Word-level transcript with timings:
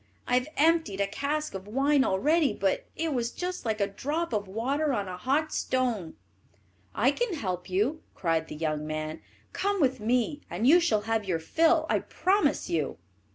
I 0.27 0.33
have 0.33 0.47
emptied 0.57 0.99
a 0.99 1.05
cask 1.05 1.53
of 1.53 1.67
wine 1.67 2.03
already, 2.03 2.53
but 2.53 2.87
it 2.95 3.13
was 3.13 3.29
just 3.29 3.65
like 3.67 3.79
a 3.79 3.85
drop 3.85 4.33
of 4.33 4.47
water 4.47 4.93
on 4.93 5.07
a 5.07 5.15
hot 5.15 5.53
stone." 5.53 6.15
"I 6.95 7.11
can 7.11 7.35
help 7.35 7.69
you," 7.69 8.01
cried 8.15 8.47
the 8.47 8.55
young 8.55 8.87
man; 8.87 9.21
"come 9.53 9.79
with 9.79 9.99
me, 9.99 10.41
and 10.49 10.65
you 10.65 10.79
shall 10.79 11.01
have 11.01 11.25
your 11.25 11.37
fill, 11.37 11.85
I 11.87 11.99
promise 11.99 12.67
you." 12.67 12.97